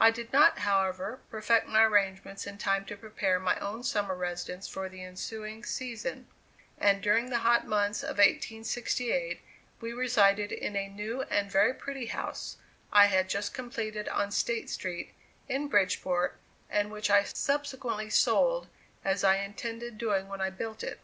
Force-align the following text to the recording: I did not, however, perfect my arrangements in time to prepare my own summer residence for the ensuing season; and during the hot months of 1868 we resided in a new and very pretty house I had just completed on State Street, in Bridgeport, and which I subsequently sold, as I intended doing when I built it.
I 0.00 0.10
did 0.10 0.32
not, 0.32 0.58
however, 0.66 1.20
perfect 1.30 1.68
my 1.68 1.84
arrangements 1.84 2.44
in 2.44 2.58
time 2.58 2.84
to 2.86 2.96
prepare 2.96 3.38
my 3.38 3.56
own 3.60 3.84
summer 3.84 4.16
residence 4.16 4.66
for 4.66 4.88
the 4.88 5.04
ensuing 5.04 5.62
season; 5.62 6.26
and 6.76 7.00
during 7.00 7.30
the 7.30 7.38
hot 7.46 7.68
months 7.68 8.02
of 8.02 8.18
1868 8.18 9.40
we 9.80 9.92
resided 9.92 10.50
in 10.50 10.74
a 10.74 10.88
new 10.88 11.22
and 11.22 11.52
very 11.52 11.72
pretty 11.72 12.06
house 12.06 12.56
I 12.92 13.06
had 13.06 13.28
just 13.30 13.54
completed 13.54 14.08
on 14.08 14.32
State 14.32 14.70
Street, 14.70 15.14
in 15.48 15.68
Bridgeport, 15.68 16.40
and 16.68 16.90
which 16.90 17.08
I 17.08 17.22
subsequently 17.22 18.10
sold, 18.10 18.66
as 19.04 19.22
I 19.22 19.36
intended 19.36 19.98
doing 19.98 20.26
when 20.26 20.40
I 20.40 20.50
built 20.50 20.82
it. 20.82 20.98